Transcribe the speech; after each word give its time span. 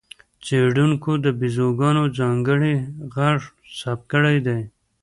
څېړونکو 0.45 1.11
د 1.25 1.25
بیزوګانو 1.39 2.03
ځانګړی 2.17 2.75
غږ 3.15 3.39
ثبت 3.79 4.05
کړی 4.13 4.37
دی. 4.47 4.61